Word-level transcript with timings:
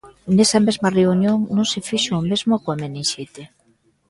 Nesa 0.35 0.57
mesma 0.67 0.93
reunión 0.99 1.37
non 1.55 1.65
se 1.71 1.79
fixo 1.89 2.11
o 2.19 2.25
mesmo 2.31 2.53
coa 2.63 2.79
meninxite. 2.83 3.43